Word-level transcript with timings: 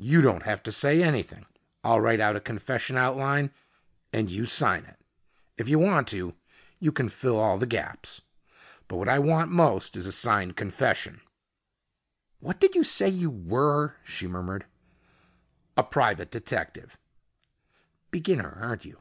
"You 0.00 0.22
don't 0.22 0.42
have 0.42 0.60
to 0.64 0.72
say 0.72 1.00
anything. 1.04 1.46
I'll 1.84 2.00
write 2.00 2.18
out 2.18 2.34
a 2.34 2.40
confession 2.40 2.96
outline 2.96 3.52
and 4.12 4.28
you 4.28 4.44
sign 4.44 4.84
it. 4.86 4.96
If 5.56 5.68
you 5.68 5.78
want 5.78 6.08
to, 6.08 6.34
you 6.80 6.90
can 6.90 7.08
fill 7.08 7.38
all 7.38 7.56
the 7.56 7.64
gaps. 7.64 8.22
But 8.88 8.96
what 8.96 9.08
I 9.08 9.20
want 9.20 9.52
most 9.52 9.96
is 9.96 10.04
a 10.04 10.10
signed 10.10 10.56
confession" 10.56 11.20
"What 12.40 12.58
did 12.58 12.74
you 12.74 12.82
say 12.82 13.08
you 13.08 13.30
were?" 13.30 13.94
she 14.02 14.26
murmured. 14.26 14.66
"A 15.76 15.84
private 15.84 16.32
detective." 16.32 16.98
"Beginner, 18.10 18.58
aren't 18.60 18.84
you?" 18.84 19.00